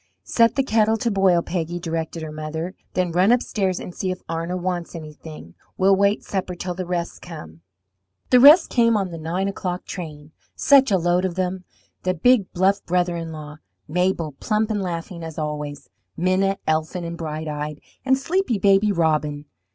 "Set 0.23 0.55
the 0.55 0.63
kettle 0.63 0.97
to 0.97 1.11
boil, 1.11 1.43
Peggy," 1.43 1.77
directed 1.77 2.23
her 2.23 2.31
mother; 2.31 2.73
"then 2.95 3.11
run 3.11 3.31
upstairs 3.31 3.79
and 3.79 3.93
see 3.93 4.09
if 4.09 4.23
Arna 4.27 4.57
wants 4.57 4.95
anything. 4.95 5.53
We'll 5.77 5.95
wait 5.95 6.23
supper 6.23 6.55
till 6.55 6.73
the 6.73 6.87
rest 6.87 7.21
come." 7.21 7.61
The 8.31 8.39
rest 8.39 8.71
came 8.71 8.97
on 8.97 9.11
the 9.11 9.19
nine 9.19 9.47
o'clock 9.47 9.85
train, 9.85 10.31
such 10.55 10.89
a 10.89 10.97
load 10.97 11.23
of 11.23 11.35
them 11.35 11.65
the 12.01 12.15
big, 12.15 12.51
bluff 12.51 12.83
brother 12.83 13.15
in 13.15 13.31
law, 13.31 13.57
Mabel, 13.87 14.31
plump 14.39 14.71
and 14.71 14.81
laughing, 14.81 15.21
as 15.23 15.37
always, 15.37 15.87
Minna, 16.17 16.57
elfin 16.65 17.03
and 17.03 17.15
bright 17.15 17.47
eyed, 17.47 17.79
and 18.03 18.17
sleepy 18.17 18.57
Baby 18.57 18.91
Robin. 18.91 19.45